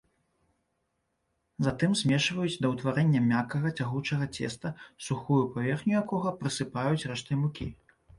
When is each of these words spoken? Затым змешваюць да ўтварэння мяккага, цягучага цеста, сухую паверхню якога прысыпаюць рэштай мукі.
Затым 1.65 1.91
змешваюць 1.99 2.61
да 2.65 2.71
ўтварэння 2.73 3.21
мяккага, 3.31 3.69
цягучага 3.83 4.25
цеста, 4.39 4.71
сухую 5.09 5.37
паверхню 5.59 5.93
якога 6.01 6.29
прысыпаюць 6.41 7.07
рэштай 7.13 7.37
мукі. 7.45 7.69